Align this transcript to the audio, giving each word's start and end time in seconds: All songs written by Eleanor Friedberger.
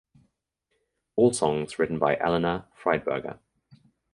All 1.15 1.31
songs 1.31 1.77
written 1.77 1.99
by 1.99 2.17
Eleanor 2.17 2.65
Friedberger. 2.83 3.37